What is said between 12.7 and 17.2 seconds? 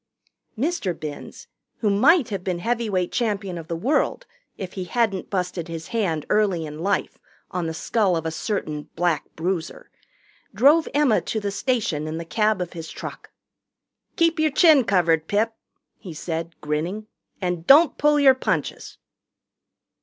his truck. "Keep yer chin covered, Pip," he said, grinning,